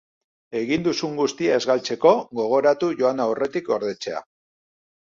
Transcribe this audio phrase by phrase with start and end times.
[0.59, 4.29] Egin duzun guztia ez galtzeko, gogoratu joan aurretik gordetzea.